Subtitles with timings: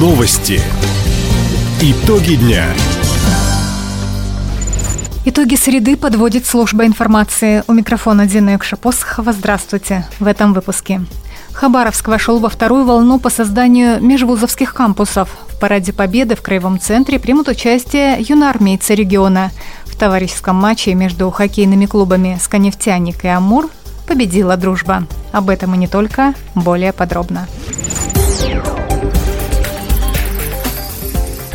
[0.00, 0.62] Новости.
[1.82, 2.64] Итоги дня.
[5.26, 7.62] Итоги среды подводит служба информации.
[7.66, 9.34] У микрофона Дина Юкшапосхова.
[9.34, 10.06] Здравствуйте.
[10.18, 11.02] В этом выпуске.
[11.52, 15.28] Хабаровск вошел во вторую волну по созданию межвузовских кампусов.
[15.50, 19.50] В параде Победы в Краевом центре примут участие юноармейцы региона.
[19.84, 23.68] В товарищеском матче между хоккейными клубами «Сканефтяник» и «Амур»
[24.06, 25.06] победила дружба.
[25.30, 27.46] Об этом и не только, более подробно.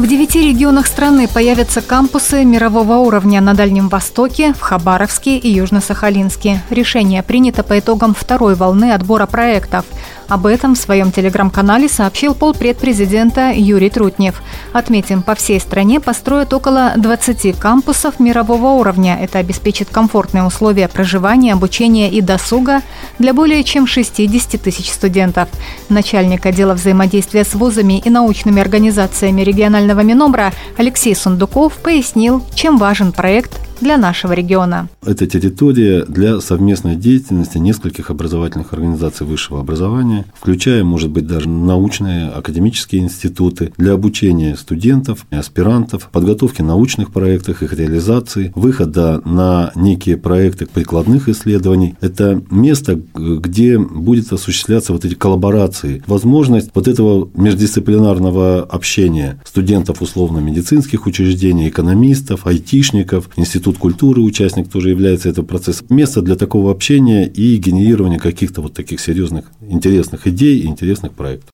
[0.00, 6.60] В девяти регионах страны появятся кампусы мирового уровня на Дальнем Востоке, в Хабаровске и Южно-Сахалинске.
[6.70, 9.84] Решение принято по итогам второй волны отбора проектов–
[10.30, 14.40] об этом в своем телеграм-канале сообщил полпред президента Юрий Трутнев.
[14.72, 19.18] Отметим, по всей стране построят около 20 кампусов мирового уровня.
[19.20, 22.82] Это обеспечит комфортные условия проживания, обучения и досуга
[23.18, 25.48] для более чем 60 тысяч студентов.
[25.88, 33.12] Начальник отдела взаимодействия с вузами и научными организациями регионального Минобра Алексей Сундуков пояснил, чем важен
[33.12, 34.88] проект для нашего региона.
[35.04, 42.28] Это территория для совместной деятельности нескольких образовательных организаций высшего образования, включая, может быть, даже научные,
[42.28, 50.66] академические институты, для обучения студентов, аспирантов, подготовки научных проектов, их реализации, выхода на некие проекты
[50.66, 51.94] прикладных исследований.
[52.00, 61.06] Это место, где будет осуществляться вот эти коллаборации, возможность вот этого междисциплинарного общения студентов условно-медицинских
[61.06, 65.84] учреждений, экономистов, айтишников, институтов Институт культуры участник тоже является этого процесса.
[65.90, 71.50] Место для такого общения и генерирования каких-то вот таких серьезных, интересных идей и интересных проектов.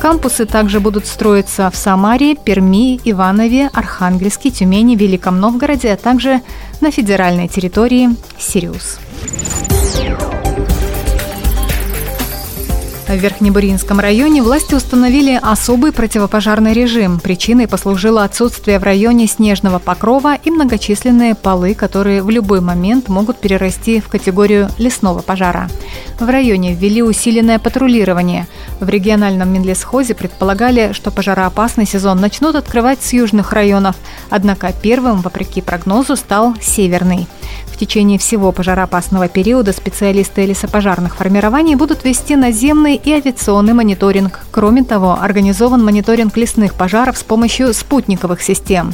[0.00, 6.40] Кампусы также будут строиться в Самаре, Перми, Иванове, Архангельске, Тюмени, Великом Новгороде, а также
[6.80, 8.98] на федеральной территории Сириус.
[13.10, 17.18] В Верхнебуринском районе власти установили особый противопожарный режим.
[17.18, 23.40] Причиной послужило отсутствие в районе снежного покрова и многочисленные полы, которые в любой момент могут
[23.40, 25.68] перерасти в категорию лесного пожара.
[26.20, 28.46] В районе ввели усиленное патрулирование.
[28.78, 33.96] В региональном Минлесхозе предполагали, что пожароопасный сезон начнут открывать с южных районов,
[34.28, 37.26] однако первым, вопреки прогнозу, стал северный
[37.80, 44.40] течение всего пожароопасного периода специалисты лесопожарных формирований будут вести наземный и авиационный мониторинг.
[44.50, 48.92] Кроме того, организован мониторинг лесных пожаров с помощью спутниковых систем.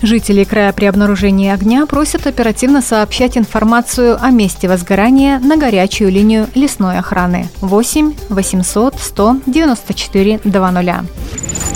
[0.00, 6.48] Жители края при обнаружении огня просят оперативно сообщать информацию о месте возгорания на горячую линию
[6.54, 11.71] лесной охраны 8 800 194 20.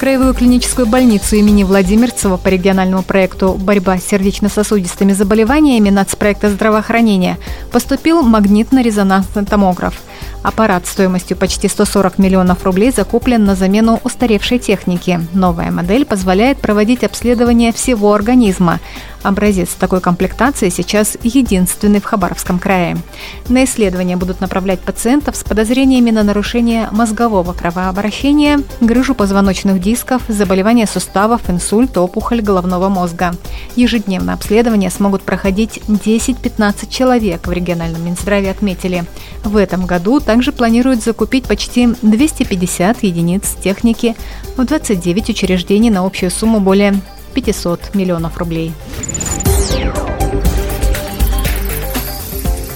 [0.00, 7.36] Краевую клиническую больницу имени Владимирцева по региональному проекту «Борьба с сердечно-сосудистыми заболеваниями» нацпроекта здравоохранения
[7.70, 10.00] поступил магнитно-резонансный томограф.
[10.42, 15.20] Аппарат стоимостью почти 140 миллионов рублей закуплен на замену устаревшей техники.
[15.34, 18.80] Новая модель позволяет проводить обследование всего организма,
[19.22, 22.96] Образец такой комплектации сейчас единственный в Хабаровском крае.
[23.48, 30.86] На исследования будут направлять пациентов с подозрениями на нарушение мозгового кровообращения, грыжу позвоночных дисков, заболевания
[30.86, 33.34] суставов, инсульт, опухоль головного мозга.
[33.76, 39.04] Ежедневно обследования смогут проходить 10-15 человек, в региональном Минздраве отметили.
[39.44, 44.16] В этом году также планируют закупить почти 250 единиц техники
[44.56, 47.00] в 29 учреждений на общую сумму более
[47.40, 48.72] 500 миллионов рублей.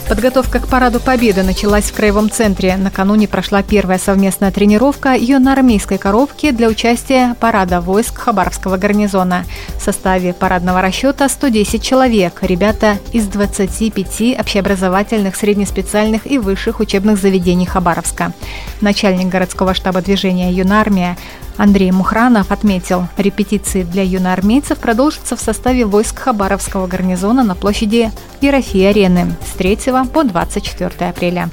[0.08, 2.76] Подготовка к параду Победы началась в Краевом центре.
[2.76, 9.44] Накануне прошла первая совместная тренировка юноармейской коровки для участия парада войск Хабаровского гарнизона.
[9.84, 12.38] В составе парадного расчета 110 человек.
[12.40, 18.32] Ребята из 25 общеобразовательных, среднеспециальных и высших учебных заведений Хабаровска.
[18.80, 21.18] Начальник городского штаба движения «Юнармия»
[21.58, 29.36] Андрей Мухранов отметил, репетиции для юноармейцев продолжатся в составе войск Хабаровского гарнизона на площади Ерофей-арены
[29.46, 29.76] с 3
[30.14, 31.50] по 24 апреля.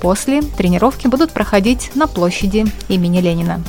[0.00, 3.62] После тренировки будут проходить на площади имени Ленина.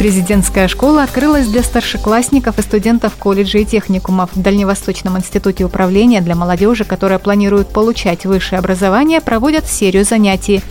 [0.00, 4.30] Президентская школа открылась для старшеклассников и студентов колледжей и техникумов.
[4.32, 10.62] В Дальневосточном институте управления для молодежи, которая планирует получать высшее образование, проводят серию занятий.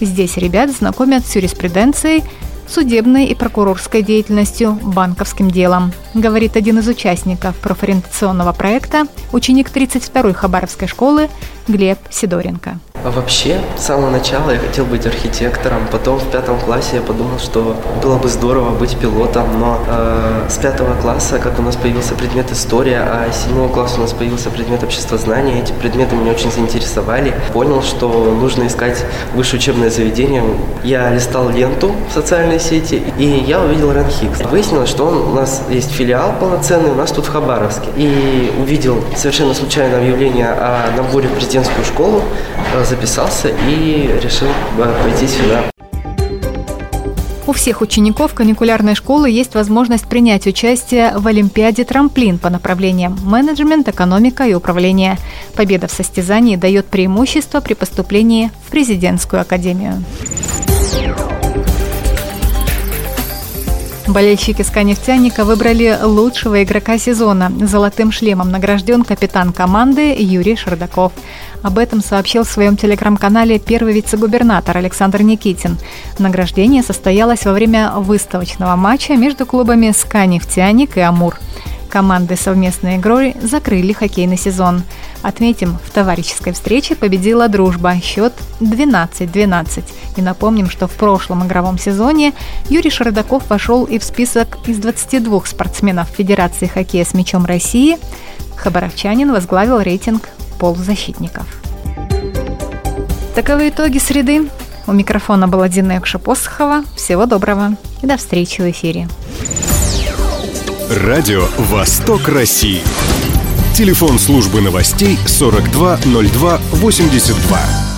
[0.00, 2.22] Здесь ребят знакомят с юриспруденцией,
[2.68, 10.86] судебной и прокурорской деятельностью, банковским делом, говорит один из участников профориентационного проекта, ученик 32-й Хабаровской
[10.86, 11.28] школы
[11.66, 12.78] Глеб Сидоренко.
[13.06, 15.86] А вообще, с самого начала я хотел быть архитектором.
[15.92, 19.60] Потом в пятом классе я подумал, что было бы здорово быть пилотом.
[19.60, 23.98] Но э, с пятого класса, как у нас появился предмет история, а с седьмого класса
[23.98, 27.32] у нас появился предмет обществознания, эти предметы меня очень заинтересовали.
[27.52, 29.04] Понял, что нужно искать
[29.34, 30.42] высшее учебное заведение.
[30.82, 34.40] Я листал ленту в социальной сети, и я увидел Рен Хикс.
[34.50, 37.86] Выяснилось, что он, у нас есть филиал полноценный, у нас тут в Хабаровске.
[37.96, 42.22] И увидел совершенно случайное объявление о наборе в президентскую школу,
[42.74, 44.48] э, записался и решил
[44.78, 45.64] э, пойти сюда.
[47.46, 53.88] У всех учеников каникулярной школы есть возможность принять участие в Олимпиаде «Трамплин» по направлениям менеджмент,
[53.88, 55.16] экономика и управление.
[55.54, 60.02] Победа в состязании дает преимущество при поступлении в президентскую академию.
[64.08, 67.52] Болельщики «Сканефтяника» выбрали лучшего игрока сезона.
[67.60, 71.12] Золотым шлемом награжден капитан команды Юрий Шардаков.
[71.66, 75.78] Об этом сообщил в своем телеграм-канале первый вице-губернатор Александр Никитин.
[76.16, 81.40] Награждение состоялось во время выставочного матча между клубами «Сканефтяник» и «Амур».
[81.90, 84.84] Команды совместной игрой закрыли хоккейный сезон.
[85.22, 87.96] Отметим, в товарищеской встрече победила дружба.
[88.00, 89.82] Счет 12-12.
[90.18, 92.32] И напомним, что в прошлом игровом сезоне
[92.68, 97.98] Юрий Шардаков вошел и в список из 22 спортсменов Федерации хоккея с мячом России.
[98.54, 101.44] Хабаровчанин возглавил рейтинг полузащитников.
[103.34, 104.48] Таковы итоги среды.
[104.86, 106.84] У микрофона была Дина Якша-Посохова.
[106.96, 109.08] Всего доброго и до встречи в эфире.
[110.90, 112.80] Радио «Восток России».
[113.74, 117.95] Телефон службы новостей 420282.